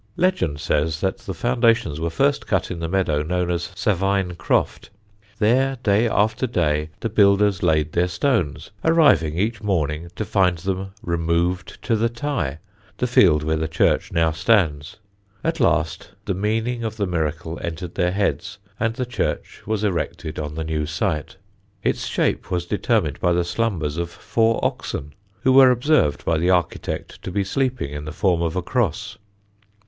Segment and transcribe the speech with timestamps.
[0.17, 4.89] Legend says that the foundations were first cut in the meadow known as Savyne Croft.
[5.37, 10.95] There day after day the builders laid their stones, arriving each morning to find them
[11.03, 12.57] removed to the Tye,
[12.97, 14.97] the field where the church now stands.
[15.43, 20.39] At last the meaning of the miracle entered their heads, and the church was erected
[20.39, 21.35] on the new site.
[21.83, 26.49] Its shape was determined by the slumbers of four oxen, who were observed by the
[26.49, 29.19] architect to be sleeping in the form of a cross.